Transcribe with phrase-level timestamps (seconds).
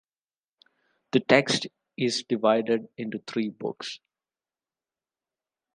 [1.11, 3.99] The text is divided into three Books.